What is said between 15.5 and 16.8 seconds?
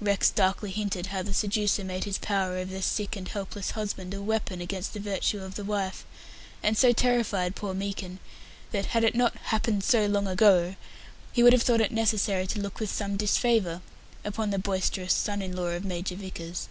law of Major Vickers.